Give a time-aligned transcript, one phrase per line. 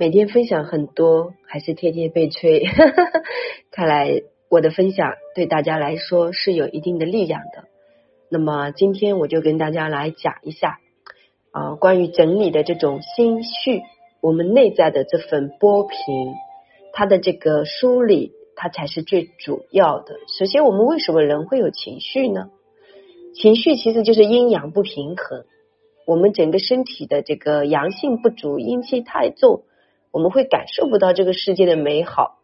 [0.00, 2.64] 每天分享很多，还是天天被催。
[3.70, 7.68] 看来我的分享对大家来说是有一定的力量的。
[8.30, 10.78] 那么今天我就跟大家来讲一下
[11.50, 13.82] 啊，关于整理的这种心绪，
[14.22, 15.96] 我们内在的这份波平，
[16.94, 20.14] 它的这个梳理，它才是最主要的。
[20.28, 22.48] 首先，我们为什么人会有情绪呢？
[23.34, 25.44] 情绪其实就是阴阳不平衡。
[26.06, 29.64] 我们整个身体的这个阳性不足，阴气太重，
[30.10, 32.38] 我们会感受不到这个世界的美好。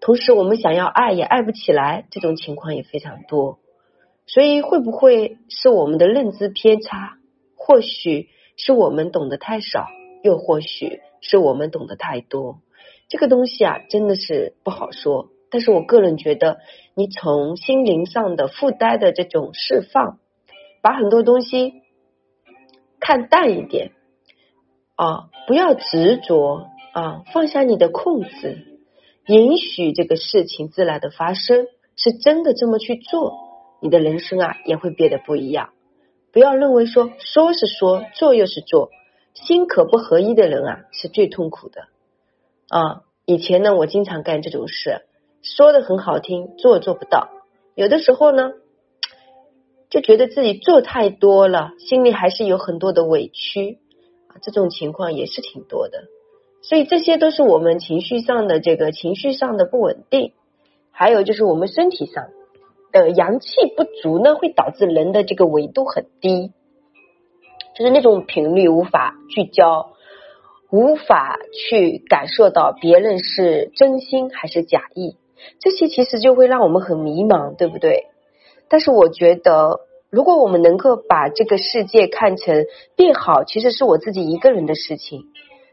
[0.00, 3.58] 同时，我们想要爱也爱不起来，这种情况也非常多。
[4.26, 7.18] 所以，会不会是我们的认知偏差？
[7.54, 9.86] 或许是我们懂得太少，
[10.22, 12.60] 又或许是我们懂得太多。
[13.08, 15.30] 这个东西啊，真的是不好说。
[15.50, 16.58] 但是我个人觉得，
[16.94, 20.18] 你从心灵上的负担的这种释放，
[20.82, 21.82] 把很多东西。
[23.00, 23.92] 看淡一点
[24.98, 28.80] 啊，不要执着啊，放下你的控制，
[29.26, 33.38] 允许这个事情自然的发生，是真的这么去做，
[33.80, 35.70] 你的人生啊也会变得不一样。
[36.32, 38.90] 不要认为说说是说，做又是做，
[39.34, 41.82] 心可不合一的人啊是最痛苦的
[42.68, 43.02] 啊。
[43.24, 45.02] 以前呢，我经常干这种事，
[45.42, 47.28] 说的很好听，做做不到，
[47.76, 48.50] 有的时候呢。
[49.90, 53.78] 就觉得自己做太多了，心里还是有很多的委屈，
[54.40, 56.04] 这种情况也是挺多的。
[56.62, 60.32] 所以这些都是我们情绪上的这个情绪上的不稳定，
[60.90, 62.28] 还有就是我们身体上
[62.90, 66.52] 的阳气不足呢，会导致人的这个维度很低，
[67.76, 69.92] 就是那种频率无法聚焦，
[70.70, 75.16] 无法去感受到别人是真心还是假意，
[75.60, 78.06] 这些其实就会让我们很迷茫，对不对？
[78.68, 82.64] 但是我觉得，如果我们能够把这个世界看成
[82.96, 85.26] 变好，其实是我自己一个人的事情。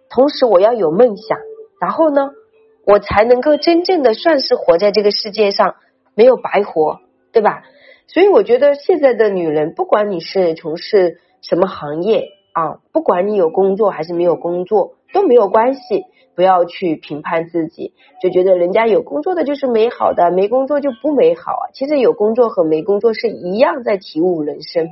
[0.10, 1.40] 同时，我要有梦想，
[1.80, 2.32] 然后呢，
[2.86, 5.76] 我才能够真正的算是活在这个世界上，
[6.16, 7.00] 没有白活，
[7.32, 7.64] 对吧？
[8.08, 16.04] 所以，我觉得现在的女人，不管你是从事什么行业啊，不管你有工作还是没有工作，都没有关系。
[16.36, 21.64] 不要去评判自己，就觉得人家有工作的就是美好的，没工作就不美好啊。
[21.74, 24.90] 其实有工作和没工作是一样，在体悟人生。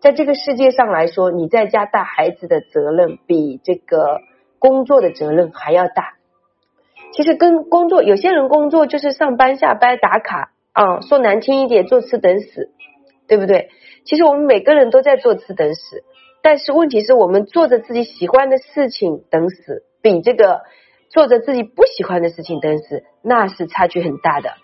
[0.00, 4.22] 在这个世界上来说，你在家带孩子的责任比这个
[4.58, 6.14] 工作的责任还要大。
[7.12, 12.70] 其实跟工作，有些人工作就是上班下班打卡啊，说难听一点，坐吃等死，
[13.28, 13.68] 对不对？
[14.06, 16.02] 其实我们每个人都在坐吃等死，
[16.40, 19.82] 但是问题是我们做着自己喜欢的事情等死。
[20.02, 20.62] 比这个
[21.08, 24.54] 做着自己不喜欢的事情等死，那是差距很大的，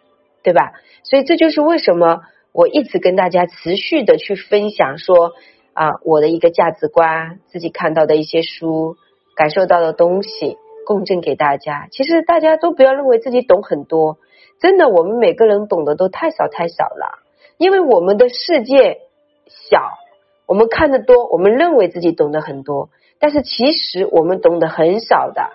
[0.43, 0.73] 对吧？
[1.03, 5.33] 所以这就是为什么我一直跟大家持续的去分享说
[5.73, 8.97] 啊，我的一个价值观，自己看到的一些书，
[9.35, 11.89] 感受到的东西，共振给大家。
[11.91, 14.19] 其实大家都不要认为自己懂很多，
[14.59, 17.19] 真的，我们每个人懂得都太少太少了，
[17.59, 19.01] 因为我们的世界
[19.49, 19.83] 小，
[20.47, 22.89] 我们看得多，我们认为自己懂得很多。
[23.19, 25.51] 但是其实我们懂得很少的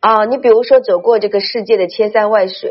[0.00, 2.70] 啊，你比如说走过这个世界的千山万水，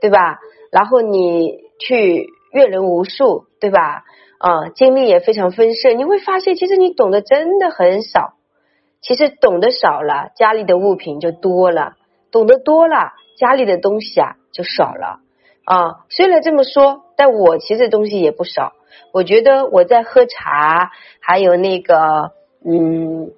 [0.00, 0.40] 对吧？
[0.70, 4.04] 然后你去阅人无数，对吧？
[4.38, 8.34] 啊，经历也非常丰盛，你会发现其实你懂得真的很少。
[9.00, 11.94] 其实懂得少了，家里的物品就多了；
[12.30, 15.20] 懂得多了，家里的东西啊就少了
[15.64, 16.04] 啊。
[16.10, 18.72] 虽然这么说，但我其实东西也不少。
[19.12, 20.90] 我觉得我在喝茶，
[21.20, 22.32] 还有那个。
[22.68, 23.30] 嗯，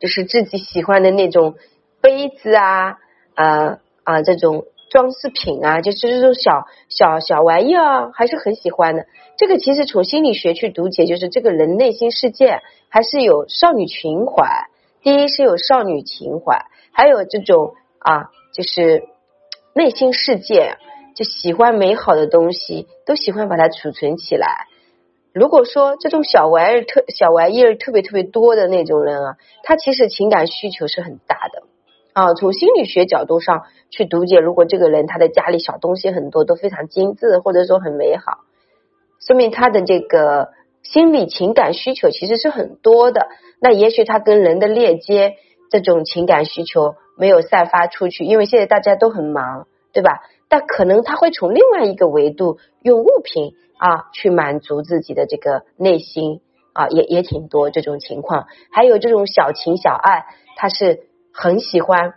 [0.00, 1.54] 就是自己喜欢的那种
[2.00, 2.98] 杯子啊，
[3.34, 9.06] 啊啊，这种装饰品啊，就是这种小小小玩意儿啊，还是很喜欢的。
[9.38, 14.66] 这个其实从心理学去读解，就是这个人内心世界还是有少女情怀。
[15.02, 19.04] 第一是有少女情怀，还有这种啊，就是
[19.74, 20.76] 内心世界
[21.14, 24.66] 就喜欢美好的东西，都喜欢把它储存起来。
[25.34, 31.62] 如果说这种小玩意儿特小玩意儿特别特别多的那种人啊，他其实情感需求是很大的
[32.12, 32.34] 啊。
[32.34, 38.40] 从心理学角度上去读解，如果这个人他的家里小东西很多，都非常精致或者说很美好，
[39.26, 40.50] 说明他的这个
[40.82, 43.28] 心理情感需求其实是很多的。
[43.58, 45.36] 那也许他跟人的链接
[45.70, 50.20] 这种情感需求没有散发出去，因为现在大家都很忙，对吧？
[50.50, 53.54] 但可能他会从另外一个维度用物品。
[53.82, 56.40] 啊，去满足自己的这个内心
[56.72, 58.46] 啊，也也挺多这种情况。
[58.70, 60.24] 还有这种小情小爱，
[60.54, 62.14] 他是很喜欢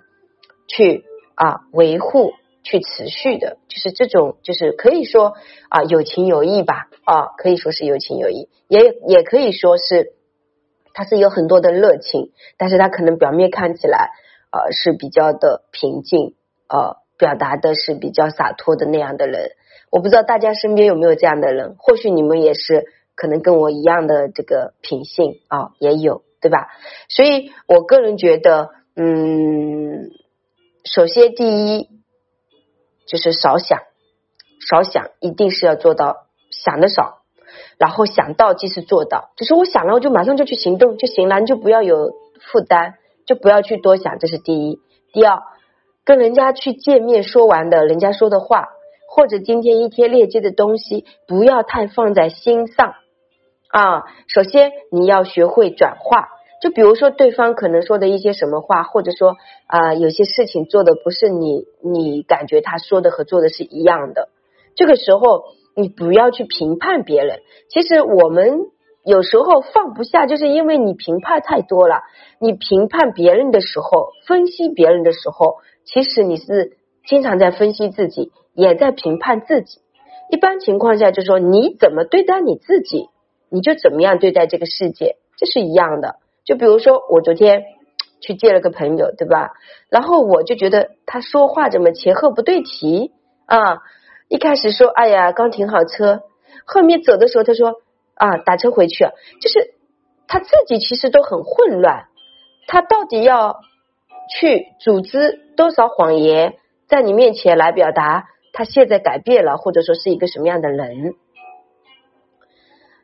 [0.67, 5.33] 去啊维护、去持续的，就是这种，就是可以说
[5.69, 10.13] 啊有情有义吧啊，可以说是有情有义，也也可以说是
[10.93, 14.11] 他是有很多的热情，但是他可能表面看起来
[14.51, 16.35] 呃是比较的平静，
[16.69, 19.49] 呃，表达的是比较洒脱的那样的人。
[19.95, 26.67] 我不知道大家身边有没有这样的人，或许你们也是可能跟我一样的这个品性啊，也有对吧？
[27.07, 30.11] 所以我个人觉得，嗯，
[30.83, 31.87] 首先第一
[33.07, 33.79] 就是少想，
[34.69, 37.21] 少想，一定是要做到想的少，
[37.77, 42.11] 然后想到即是做到，就是我想了我就马上就去行动就行了，你就不要有
[42.51, 42.95] 负担，
[43.25, 44.81] 就不要去多想，这是第一。
[45.13, 45.41] 第二，
[46.03, 48.67] 跟人家去见面说完的人家说的话。
[49.07, 52.95] 或者今天一天链接的东西，不要太放在心上
[53.69, 54.03] 啊。
[54.27, 56.29] 首先你要学会转化，
[56.61, 59.35] 就比如说对方可能说的一些什么话，或者说
[59.67, 64.29] 啊有些事情做的不是你你感觉他说的和做的是一样的，
[64.75, 67.39] 这个时候你不要去评判别人。
[67.69, 68.59] 其实我们
[69.05, 72.01] 有时候放不下，就是因为你评判太多了。
[72.39, 78.31] 你评判别人的时候，分析别人的时候，其实你是经常在分析自己。
[78.55, 79.81] 也在评判自己。
[80.31, 83.09] 一般情况下，就是说你怎么对待你自己，
[83.49, 86.15] 你就怎么样对待这个世界，这是一样的。
[86.43, 87.63] 就比如说，我昨天
[88.21, 89.51] 去见了个朋友，对吧？
[89.89, 93.11] 然后我就觉得他说话怎么前后不对题
[93.45, 93.77] 啊？
[94.29, 96.23] 一开始说哎呀，刚停好车，
[96.65, 97.75] 后面走的时候他说
[98.15, 99.05] 啊，打车回去，
[99.41, 99.75] 就是
[100.27, 102.05] 他自己其实都很混乱。
[102.67, 103.59] 他到底要
[104.31, 106.55] 去组织多少谎言
[106.87, 108.25] 在你面前来表达？
[108.55, 111.13] 他现在改变了，或者说是一个什么样的人？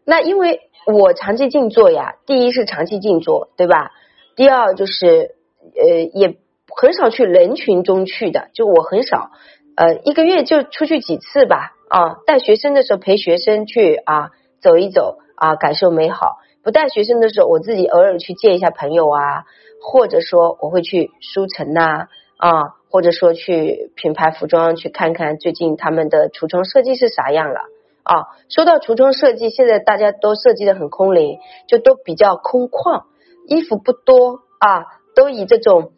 [0.06, 3.92] 那因为我长期静坐呀，第一是长期静坐，对吧？
[4.38, 5.36] 第二就是
[5.76, 6.38] 呃，也
[6.76, 9.30] 很少去人群中去的，就我很少，
[9.76, 11.74] 呃，一个月就出去几次吧。
[11.90, 14.30] 啊，带学生的时候陪学生去啊
[14.62, 19.44] 走一走啊，感受美好；不带学生的时候，我自己偶尔去见一下朋友啊，
[19.82, 22.08] 或者说我会去书城呐
[22.38, 22.80] 啊。
[22.92, 27.62] 或者说去品牌服装去看看最近他们的橱窗设计是啥样了
[28.04, 28.28] 啊？
[28.50, 33.04] 说到橱窗设计，现在大家都设计的很空灵，就都比较空旷，
[33.48, 34.86] 衣服不多啊，
[35.16, 35.94] 都以这种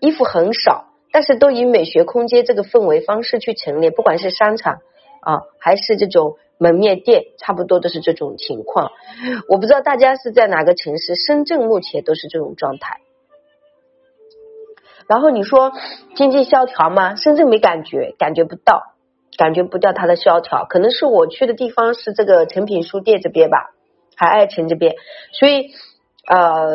[0.00, 4.80] 衣服很少，但是都以美学空间这个氛围方式去陈列，不管是商场
[5.20, 8.90] 啊还是这种门面店，差不多都是这种情况。
[9.48, 13.00] 我不知道大家是在哪个城市，深圳目前都是这种状态。
[15.08, 15.72] 然后你说
[16.14, 17.16] 经济萧条吗？
[17.16, 18.94] 深圳没感觉，感觉不到，
[19.38, 20.66] 感觉不到它的萧条。
[20.68, 23.70] 可能是我去的地方是这个诚品书店这边吧，
[24.16, 24.96] 海爱城这边，
[25.32, 25.70] 所以
[26.26, 26.68] 呃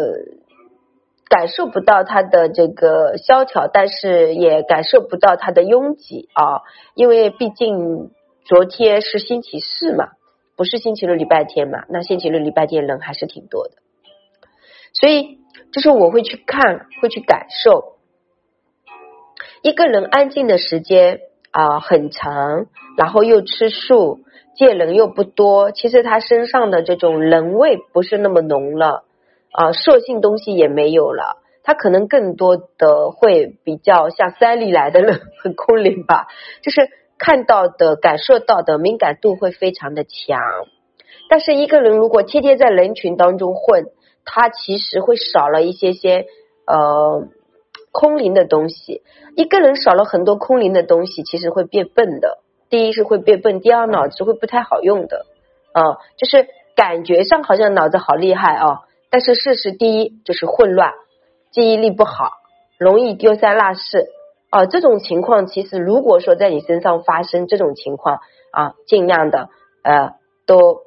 [1.29, 6.61] 感受不到它的这个萧条，但是也感受不到它的拥挤啊，
[6.95, 8.09] 因为毕竟
[8.45, 10.09] 昨天是星期四嘛，
[10.57, 13.75] 不是星期六礼拜天嘛，那星期六礼拜天人还是挺多的，
[14.93, 15.37] 所以
[15.71, 17.92] 就是我会去看，会去感受。
[19.63, 21.21] 一个人安静的时间
[21.51, 22.65] 啊很长，
[22.97, 24.19] 然后又吃素，
[24.57, 29.05] 见人又不多，其实他身上的这种人味不是那么浓了
[29.53, 36.27] 啊，兽性东西也没有了，他可能更多的会比较像山里来的人，很空灵吧，
[36.61, 40.41] 就是看到的、感受到的敏感度会非常的强。
[41.29, 43.85] 但是一个人如果天天在人群当中混，
[44.25, 46.25] 他其实会少了一些些
[46.67, 47.29] 呃。
[47.93, 49.03] 空灵的东西，
[49.37, 52.39] 一个人少了很多空灵的东西，其实会变笨的。
[52.69, 55.27] 第一是会变笨，第二脑子会不太好用的。
[55.73, 60.91] 啊，就是感觉上好像脑子好厉害啊，但是事实第一就是混乱，
[61.51, 62.31] 记忆力不好，
[62.79, 64.07] 容易丢三落四。
[64.49, 68.19] 啊，这种情况其实如果说在你身上发生这种情况
[68.51, 69.49] 啊，尽量的
[69.83, 70.15] 呃
[70.47, 70.81] 都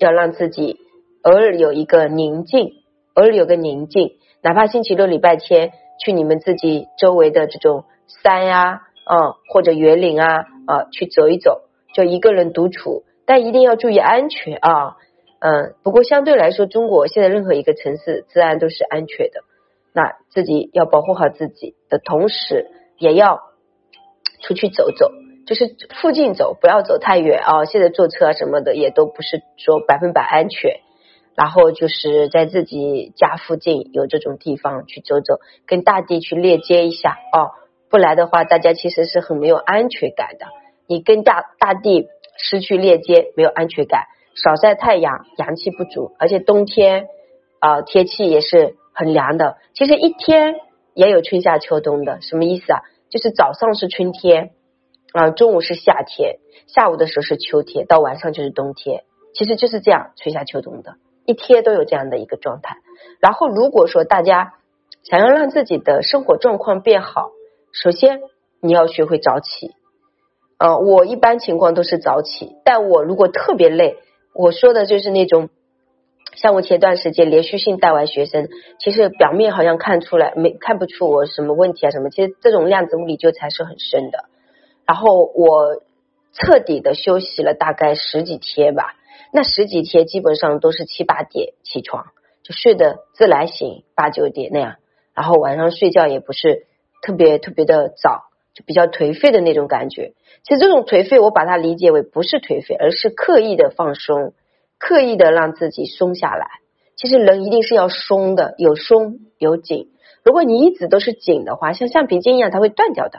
[0.00, 0.80] 要让自己
[1.22, 2.72] 偶尔有一个宁静，
[3.14, 5.72] 偶尔有个宁静，哪怕星期六、礼拜天。
[5.98, 7.84] 去你们自己周围的这种
[8.22, 11.62] 山呀，啊或者园林啊，啊去走一走，
[11.94, 14.96] 就一个人独处，但一定要注意安全啊，
[15.40, 19.40] 嗯，不过相对来说，中国现在任何一个城市治安都是安全的，
[19.92, 23.40] 那自己要保护好自己的同时，也要
[24.42, 25.10] 出去走走，
[25.46, 27.64] 就是附近走，不要走太远啊。
[27.64, 30.80] 现在坐车啊什么的也都不是说百分百安全。
[31.38, 37.54] 然后就是在自己家附近有这种地方去走走，跟大地去链接一下哦。
[37.88, 40.46] 不来的话，大家其实是很没有安全感的。
[40.88, 47.06] 你跟大大地失去链接，没有安全感，少晒太阳，阳气不足，而且冬天
[47.60, 49.58] 啊天气也是很凉的。
[49.74, 50.56] 其实一天
[50.92, 52.80] 也有春夏秋冬的，什么意思啊？
[53.10, 54.50] 就是早上是春天
[55.12, 59.04] 啊，中午是夏天，下午的时候是秋天，到晚上就是冬天，
[59.34, 60.96] 其实就是这样春夏秋冬的。
[61.28, 62.78] 一天都有这样的一个状态。
[63.20, 64.54] 然后如果说大家
[65.02, 67.30] 想要让自己的生活状况变好，
[67.70, 68.20] 首先
[68.60, 69.72] 你要学会早起。
[70.56, 73.98] 呃，我一般情况都是早起，但我如果特别累，
[74.32, 75.50] 我说的就是那种。
[76.34, 84.24] 像我前段时间连续性带完学生，其实表面好像看出来没看不出我什么问题啊什么，其实这种量子物理纠缠是很深的。
[84.86, 85.82] 然后我
[86.32, 88.94] 彻底的休息了大概十几天吧，
[89.32, 92.06] 那十几天基本上都是七八点起床，
[92.42, 94.76] 就睡得自然醒八九点那样，
[95.14, 96.66] 然后晚上睡觉也不是
[97.02, 100.12] 特别特别的早，就比较颓废的那种感觉。
[100.44, 104.32] 其实这种颓废，我把它理解为不是颓废，而是刻意的放松。
[104.80, 106.46] 刻意的让自己松下来，
[106.94, 109.90] 其实人一定是要松的，有松有紧。
[110.22, 113.18] 如果你一直都是紧的话，像橡皮筋一样，它会断掉的，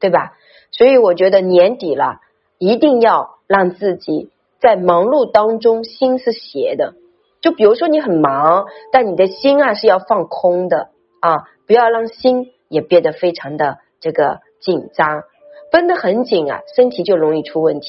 [0.00, 0.34] 对吧？
[0.70, 2.20] 所以我觉得年底了，
[2.58, 4.28] 一定要让自己
[4.60, 6.94] 在忙碌当中心是斜的。
[7.40, 15.22] 就比如说你很忙，但你的心啊是要放空的啊，不要让心也变得非常的这个紧张，
[15.70, 17.88] 绷得很紧啊，身体就容易出问题，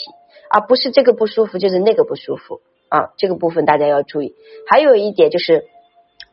[0.49, 2.61] 而不是这个不舒服就是那个不舒服。
[2.89, 4.33] 啊，这个部分大家要注意。
[4.67, 5.65] 还有一点就是，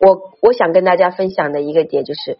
[0.00, 2.38] 我我想跟大家分享的一个点就是，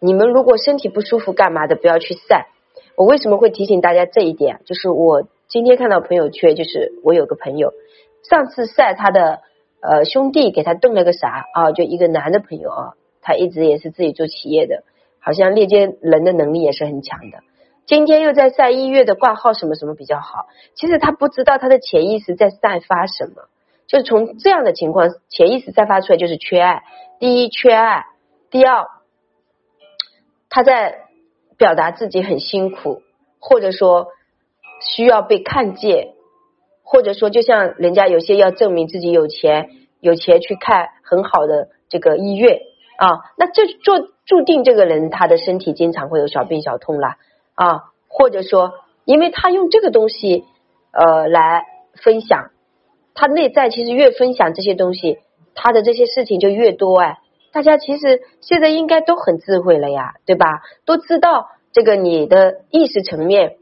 [0.00, 2.48] 你们如果身体不舒服干嘛的，不要去晒。
[2.96, 4.62] 我为什么会提醒大家这一点？
[4.64, 7.74] 就是我今天看到朋友圈，就是我有个朋友
[8.22, 9.42] 上次晒他的
[9.82, 11.72] 呃兄弟给他炖了个啥啊？
[11.72, 14.82] 就一个男的朋友啊，他一直也是自己做企业的，
[15.20, 17.40] 好像链接人的能力也是很强的。
[17.84, 20.46] 今天又在晒一月的挂号什么什么比较好？
[20.74, 23.42] 其实他不知道他的潜意识在散发什么。
[23.86, 26.82] 就是从这样的情况，潜意识散发出来就是缺爱。
[27.18, 28.06] 第一，缺爱；
[28.48, 28.86] 第二，
[30.48, 31.00] 他在
[31.58, 33.02] 表达自己很辛苦，
[33.38, 34.08] 或者说
[34.84, 36.14] 需要被看见，
[36.82, 39.70] 或者说就像人家有些要证明自己有钱，
[40.00, 42.60] 有钱去看很好的这个医院
[42.96, 47.16] 啊，那这注注定这个人他的身体经常会有小病小痛啦
[47.54, 48.72] 啊，或者说
[49.04, 50.44] 因为他用这个东西
[50.92, 52.50] 呃来分享。
[53.14, 55.18] 他内在其实越分享这些东西，
[55.54, 57.18] 他的这些事情就越多哎。
[57.52, 60.62] 大家其实现在应该都很智慧了呀，对吧？
[60.86, 63.56] 都知道这个你的意识层面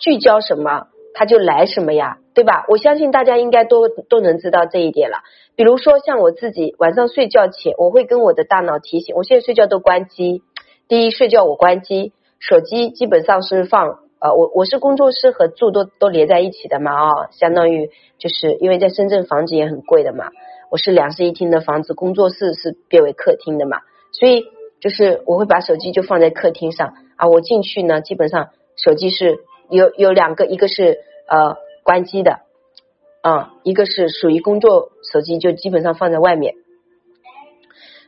[0.00, 2.64] 聚焦什么，他就来什么呀，对吧？
[2.68, 5.18] 我相信大家应该都都能知道这一点了。
[5.54, 10.42] 比如说像我自己晚上睡觉前，我会跟我的大脑提醒，我现在睡觉都关机。
[10.88, 14.00] 第一，睡觉我关机，手机基本上是放。
[14.22, 17.88] 呃，我我是工作室和住都都连在一起的嘛啊，相当于
[18.18, 20.26] 就是因为在深圳房子也很贵的嘛，
[20.70, 23.78] 我是两室一厅的房子，工作室是变为客厅的嘛，
[24.12, 24.44] 所以
[24.78, 29.38] 就是我会把手机就放在客厅上啊，我进去呢，基本上手机是
[29.70, 32.40] 有有两个，一个是呃关机的
[33.22, 36.54] 啊，一个是属于工作手机，就基本上放在外面。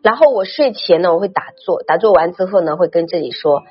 [0.02, 3.62] 然后我睡前呢，我会打坐，打坐完之后呢，会跟自己说。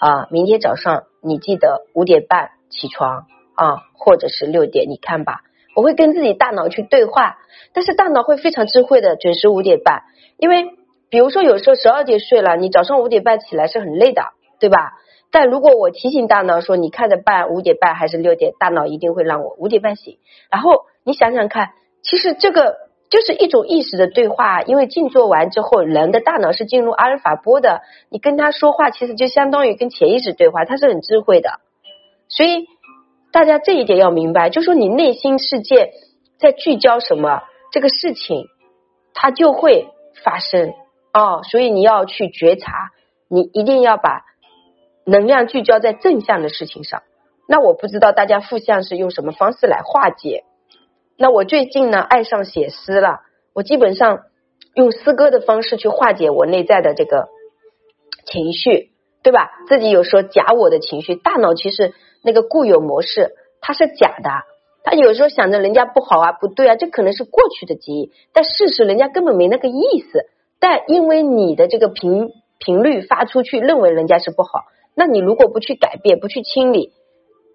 [0.00, 5.42] 啊，明天早上你记得五点半起床啊，或者是六点，你看吧，
[5.76, 7.36] 我会跟自己大脑去对话，
[7.74, 10.04] 但是大脑会非常智慧的，准时五点半。
[10.38, 10.70] 因为
[11.10, 14.22] 比如说有时候十二点睡了，你早上五点半起来是很累的，
[14.58, 14.94] 对吧？
[15.30, 20.18] 但如果我提醒大脑说你看着办五点半还是六点，大脑一定会让我五点半醒。
[20.50, 21.70] 然后你想想看，
[22.02, 22.88] 其实这个。
[23.10, 31.58] 就是一种意识的对话，因为静坐完之后，人的大脑是进入阿尔法波的，你跟他说话，其实就相当于跟潜意识对话，他是很智慧的。
[32.28, 32.68] 所以
[33.32, 35.90] 大家这一点要明白，就说你内心世界
[36.38, 38.46] 在聚焦什么，这个事情
[39.12, 39.88] 它就会
[40.22, 40.72] 发生
[41.12, 41.40] 哦。
[41.42, 42.92] 所以你要去觉察，
[43.26, 44.22] 你一定要把
[45.10, 47.02] 能量聚焦在正向的事情上。
[47.48, 50.44] 那我不知道大家负向是用什么方式来化解。
[51.18, 53.22] 那我最近呢，爱上写诗了。
[53.52, 54.20] 我基本上
[54.74, 57.28] 用诗歌的方式去化解我内在的这个
[58.24, 58.92] 情绪，
[59.24, 59.50] 对吧？
[59.66, 64.30] 自己有时候假我的情绪，大脑其实那个固有模式它是假的。
[64.84, 70.26] 他有时候想着人家不好啊，不对啊，这可能是过去的记忆，但事实人家根本没那个意思。
[70.60, 76.92] 但因为你的这个频频率发出去，认为人家是不好，那你如果不去改变，不去清理，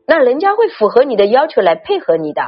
[0.07, 2.41] 那人家会符合你的要求来配合你的。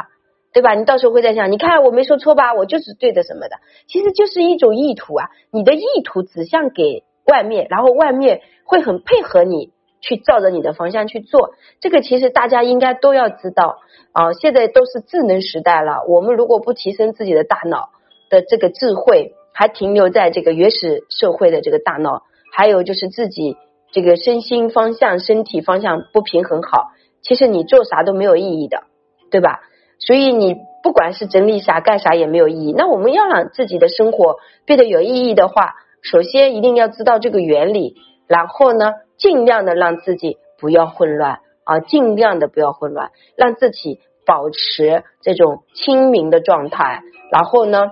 [0.54, 0.74] 对吧？
[0.74, 2.56] 你到时候会在想，你看我没说错吧？
[2.56, 5.28] 我就是对的什么的，其实就是一种意图啊。
[5.52, 11.52] 你的意图指向给外面，然后外面会很配合你去照着你的方向去做。
[11.80, 13.78] 这个其实大家应该都要知道
[14.14, 14.34] 啊。
[14.34, 17.90] 现在都是智能时代了，我们如果不提升自己的大脑
[18.32, 23.58] 的这个智慧，还停留在这个原始社会的这个大脑，还有就是自己
[23.92, 26.92] 这个身心方向、身体方向不平衡好，
[27.22, 28.84] 其实你做啥都没有意义的，
[29.32, 29.62] 对吧？
[30.00, 32.74] 所以你不管是整理啥干啥也没有意义。
[32.78, 37.96] 那我们要让自己的生活变得有意义的话，首先一定要知道这个原理，
[38.28, 47.02] 然后呢，尽量的让自己不要混乱啊，尽量的不要混乱，让自己保持这种清明的状态，
[47.32, 47.92] 然后呢。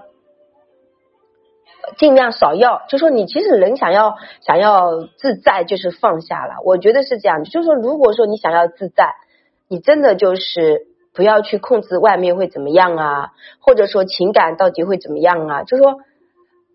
[1.97, 6.55] 尽量少要，就说你其实人想要想要自在，就是放下了。
[6.63, 9.13] 我觉得是这样，就是说，如果说你想要自在，
[9.67, 15.63] 你真的就是不要去控制外面会怎么样啊，或者说情感到底会怎么样啊？
[15.63, 15.97] 就说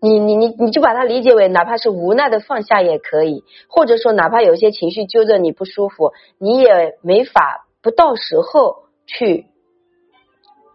[0.01, 9.50] 你你你你就把它理解为，哪怕是无奈的放下也可以，或者说哪怕有些情绪揪着你不舒服，你也没法不到时候去。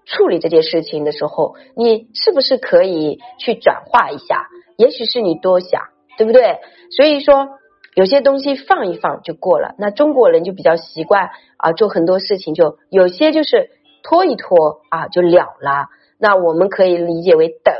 [0.06, 4.46] 处理这件事情的时候，你是不是可以去转化一下？
[4.78, 5.82] 也许是你多想，
[6.16, 6.60] 对不对？
[6.90, 7.48] 所以说，
[7.94, 9.74] 有些东西放一放就过了。
[9.78, 13.70] 那中国人就比较习惯啊，做很多事情就有些就是
[14.02, 15.88] 拖一拖啊就了了。
[16.18, 17.74] 那我们可以理解为等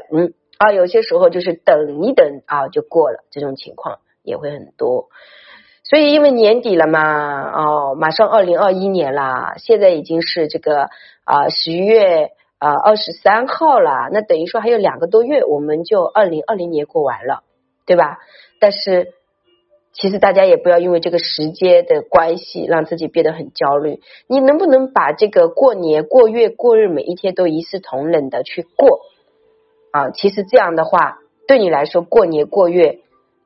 [0.59, 5.09] 啊，有些时候就是等一等啊就过了，这种情况也会很多。
[5.88, 10.88] 所以因为年底了嘛，哦，马上二零二一年啦，现在已经是这个。
[11.28, 17.43] 啊，十一月啊二十三号了，那等于说还有两个多月，我们就二零二零年过完了，
[17.85, 18.19] 对吧？
[18.61, 19.09] 但是
[19.93, 23.99] 其实大家也不要因为这个时间的关系让自己变得很焦虑。
[24.28, 29.00] 你能不能把这个过年、过月、过日每一天都一视同仁的去过
[29.90, 30.11] 啊？
[30.11, 33.00] 其实这样的话，对你来说过年过月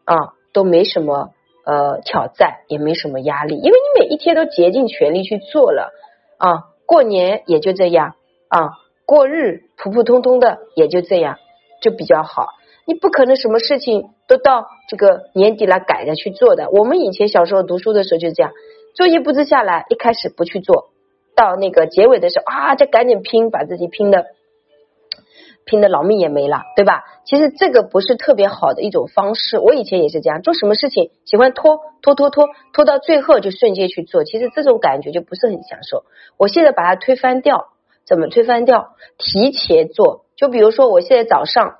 [0.05, 1.31] 啊都没什么
[1.71, 5.93] 呃挑战，也没什么压力，因为你每一天都竭尽全力去做了
[6.39, 6.67] 啊。
[6.85, 8.17] 过年也就这样
[8.49, 8.71] 啊，
[9.07, 11.39] 过日普普通通的也就这样，
[11.81, 12.49] 就比较好。
[12.87, 16.69] 你不可能什么事情都到这个年底来改着去做的。
[16.71, 18.51] 我们以前小时候读书的时候就这样，
[18.97, 20.91] 作业布置下来，一开始不去做
[21.37, 24.27] 到那个结尾的时候啊，再赶紧拼，把自己拼的。
[25.71, 27.05] 拼的老命也没了，对吧？
[27.25, 29.57] 其实这个不是特别好的一种方式。
[29.61, 36.03] 我以前也是这样，做什么事情喜欢拖拖拖拖拖到最后就瞬间去做，其实这种感觉就不是很享受。
[36.37, 37.69] 我现在把它推翻掉，
[38.05, 38.97] 怎么推翻掉？
[39.17, 41.77] 提前做，就比如说我现在早上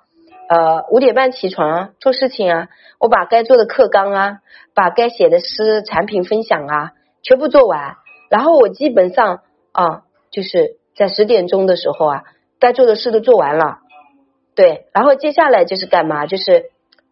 [0.49, 2.69] 呃五点半起床啊做事情啊，
[3.01, 4.39] 我把该做的课纲啊，
[4.73, 6.93] 把该写的诗、产品分享啊
[7.25, 7.97] 全部做完，
[8.31, 9.41] 然后我基本上
[9.73, 12.23] 啊就是在十点钟的时候啊。
[12.61, 13.79] 该做的事都做完了，
[14.55, 16.27] 对，然后接下来就是干嘛？
[16.27, 16.67] 就是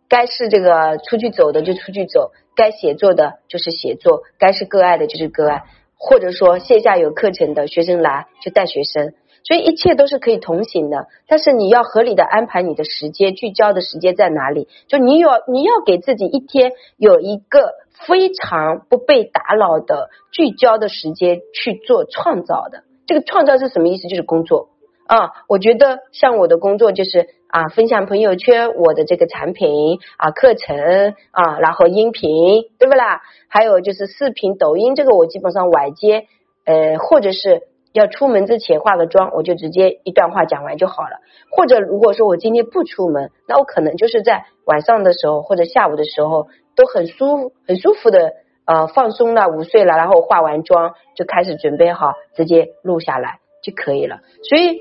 [0.09, 5.63] 该是这个出去走的就出去走，该写作的就是写作，该是个案的就是个案，
[5.97, 11.07] 或者说线下有课程的学生来就带学生，所以一切都是可以同行的。
[11.27, 14.69] 但是你要合理的安排你的时间，聚焦的时间在哪里？
[14.87, 17.73] 就你有你要给自己一天有一个
[18.07, 22.85] 非常不被打扰的聚焦的时间去做创造的。
[23.07, 24.09] 这个创造是什么意思？
[24.09, 24.69] 就是工作。
[25.09, 33.23] 啊，我觉得像我的工作就是啊，分享朋友圈我的这个产品啊，课程啊，然后音频，对不啦？
[33.49, 36.27] 还有就是视频、抖音，这个我基本上晚接，
[36.67, 37.63] 呃，或者是
[37.95, 41.21] 要出门之前化个妆，我就直接一段话讲完就好了。
[41.51, 48.35] 或者如果说我今天不出门，那我可能就是在晚上的时候或者下午的时候都很舒很舒服的
[48.67, 54.19] 呃放松了午睡了，然后化完妆就开始准备好，直接录下来就可以了。
[54.43, 54.81] 所以。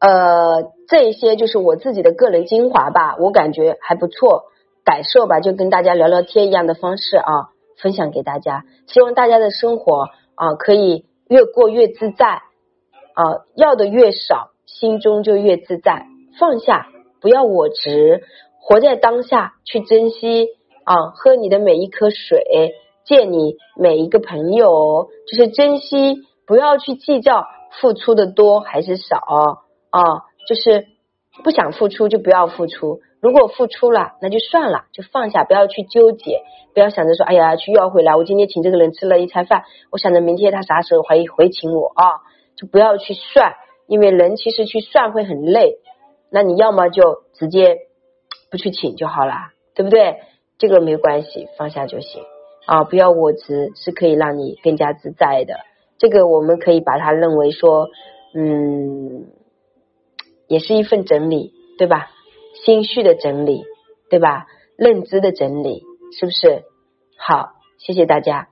[0.00, 4.44] 呃，这一些就是我自己的个人精华吧，我感觉还不错，
[4.82, 8.64] 感受吧，就跟大家聊聊天一样的方式啊，分享给大家。
[8.86, 12.40] 希望大家的生活啊，可以越过越自在
[13.12, 16.06] 啊，要的越少，心中就越自在。
[16.38, 16.86] 放下，
[17.20, 18.22] 不要我执，
[18.58, 20.48] 活在当下，去珍惜
[20.84, 22.72] 啊，喝你的每一颗水，
[23.04, 29.18] 见你每一个朋友，就是珍惜，不要去计较付出的多还是少。
[29.90, 30.86] 啊，就是
[31.44, 36.42] 不想付出就不要付出，如果付出了那就算了，就放下，不要去纠结，
[36.74, 42.04] 不要想着说，哎呀去要回来，我今天请这个人吃了一餐饭，我想着明天他啥时候回回请我啊，
[42.56, 43.54] 就不要去算，
[43.86, 45.78] 因为人其实去算会很累，
[46.30, 47.78] 那你要么就直接
[48.50, 49.34] 不去请就好了，
[49.74, 50.16] 对不对？
[50.58, 52.22] 这个没关系，放下就行
[52.66, 55.54] 啊，不要我执是可以让你更加自在的，
[55.98, 57.88] 这个我们可以把它认为说，
[58.34, 59.26] 嗯。
[60.50, 62.10] 也是一份整理，对吧？
[62.66, 63.62] 心绪的整理，
[64.10, 64.46] 对吧？
[64.76, 65.84] 认知的整理，
[66.18, 66.64] 是不是？
[67.16, 68.48] 好，谢谢大家。